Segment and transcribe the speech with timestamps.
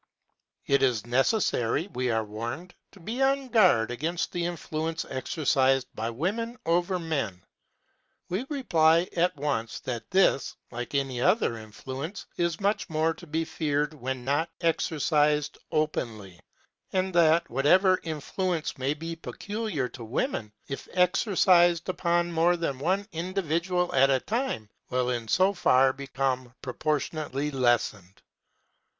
[0.65, 6.09] It is necessary, we are warned, to be on guard against the influence exercised by
[6.09, 7.43] women over men.
[8.27, 13.45] We reply at once that this, like any other influence, is much more to be
[13.45, 16.39] feared when not exercised openly;
[16.91, 23.05] and that, whatever influence may be peculiar to women, if exercised upon more than one
[23.11, 28.23] individual at a time, will in so far become proportionately lessened.